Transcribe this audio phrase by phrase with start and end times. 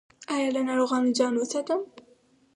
[0.33, 1.81] ایا له ناروغانو ځان وساتم؟